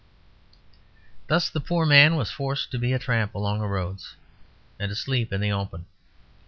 Thus 1.27 1.51
the 1.51 1.59
poor 1.61 1.85
man 1.85 2.15
was 2.15 2.31
forced 2.31 2.71
to 2.71 2.79
be 2.79 2.91
a 2.91 2.97
tramp 2.97 3.35
along 3.35 3.59
the 3.59 3.67
roads 3.67 4.15
and 4.79 4.89
to 4.89 4.95
sleep 4.95 5.31
in 5.31 5.41
the 5.41 5.51
open. 5.51 5.85